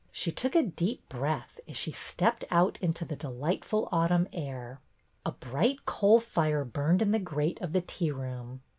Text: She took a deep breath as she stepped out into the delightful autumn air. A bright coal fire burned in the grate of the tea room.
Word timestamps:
She 0.11 0.31
took 0.31 0.55
a 0.55 0.63
deep 0.63 1.07
breath 1.09 1.59
as 1.67 1.77
she 1.77 1.91
stepped 1.91 2.43
out 2.49 2.79
into 2.81 3.05
the 3.05 3.15
delightful 3.15 3.87
autumn 3.91 4.27
air. 4.33 4.81
A 5.27 5.31
bright 5.31 5.85
coal 5.85 6.19
fire 6.19 6.65
burned 6.65 7.03
in 7.03 7.11
the 7.11 7.19
grate 7.19 7.61
of 7.61 7.71
the 7.71 7.81
tea 7.81 8.09
room. 8.09 8.61